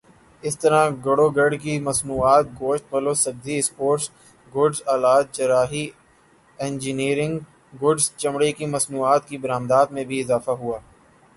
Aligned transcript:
اسی 0.43 0.57
طرح 0.61 0.83
گڑ 1.05 1.17
و 1.19 1.27
گڑ 1.37 1.51
کی 1.63 1.73
مصنوعات 1.87 2.45
گوشت 2.59 2.83
پھل 2.89 3.05
وسبزیوں 3.07 3.59
اسپورٹس 3.59 4.05
گڈز 4.53 4.77
آلات 4.93 5.25
جراحی 5.35 5.85
انجینئرنگ 6.59 7.35
گڈز 7.81 8.05
چمڑے 8.21 8.51
کی 8.57 8.65
مصنوعات 8.75 9.21
کی 9.29 9.37
برآمدات 9.43 9.87
میں 9.91 10.05
بھی 10.09 10.17
اضافہ 10.21 10.53
ہوا 10.61 10.77